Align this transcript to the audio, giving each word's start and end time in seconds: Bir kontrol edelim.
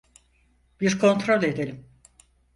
Bir 0.81 0.99
kontrol 0.99 1.43
edelim. 1.43 1.85